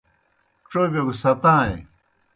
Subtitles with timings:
[0.69, 1.77] ڇوبِیو گہ ستائیں۔